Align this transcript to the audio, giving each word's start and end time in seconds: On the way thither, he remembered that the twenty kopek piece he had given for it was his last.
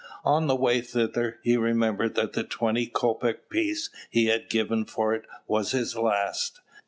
On 0.25 0.47
the 0.47 0.55
way 0.55 0.81
thither, 0.81 1.37
he 1.43 1.55
remembered 1.57 2.15
that 2.15 2.33
the 2.33 2.43
twenty 2.43 2.87
kopek 2.87 3.49
piece 3.51 3.91
he 4.09 4.25
had 4.25 4.49
given 4.49 4.83
for 4.83 5.13
it 5.13 5.25
was 5.45 5.73
his 5.73 5.95
last. 5.95 6.59